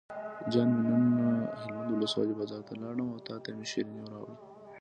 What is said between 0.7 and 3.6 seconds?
مې نن هلمند ولسوالۍ بازار ته لاړم او تاته